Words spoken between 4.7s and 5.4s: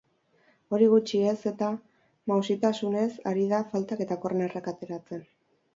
ateratzen.